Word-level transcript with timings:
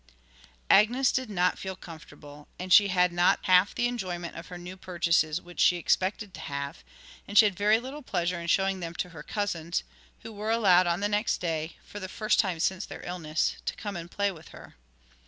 Agnes 0.71 1.11
did 1.11 1.29
not 1.29 1.59
feel 1.59 1.75
comfortable, 1.75 2.47
and 2.57 2.73
she 2.73 2.87
had 2.87 3.13
not 3.13 3.37
half 3.43 3.75
the 3.75 3.85
enjoyment 3.87 4.35
of 4.35 4.47
her 4.47 4.57
new 4.57 4.75
purchases 4.75 5.39
which 5.39 5.59
she 5.59 5.77
expected 5.77 6.33
to 6.33 6.39
have; 6.39 6.83
and 7.27 7.37
she 7.37 7.45
had 7.45 7.55
very 7.55 7.79
little 7.79 8.01
pleasure 8.01 8.39
in 8.41 8.47
showing 8.47 8.79
them 8.79 8.95
to 8.95 9.09
her 9.09 9.21
cousins, 9.21 9.83
who 10.23 10.33
were 10.33 10.49
allowed 10.49 10.87
on 10.87 11.01
the 11.01 11.07
next 11.07 11.37
day, 11.37 11.75
for 11.85 11.99
the 11.99 12.09
first 12.09 12.39
time 12.39 12.59
since 12.59 12.83
their 12.83 13.05
illness, 13.05 13.57
to 13.63 13.75
come 13.75 13.95
and 13.95 14.09
play 14.09 14.31
with 14.31 14.47
her. 14.47 14.73